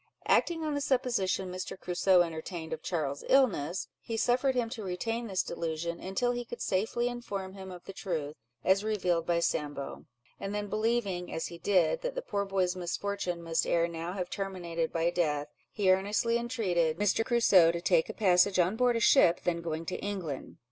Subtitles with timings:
[0.25, 1.79] Acting on the supposition Mr.
[1.79, 6.59] Crusoe entertained of Charles's illness, he suffered him to retain this delusion, until he could
[6.59, 8.33] safely inform him of the truth,
[8.63, 10.05] as revealed by Sambo;
[10.39, 14.31] and then believing, as he did, that the poor boy's misfortunes must ere now have
[14.31, 17.23] terminated by death, he earnestly entreated Mr.
[17.23, 20.57] Crusoe to take a passage on board a ship then going to England.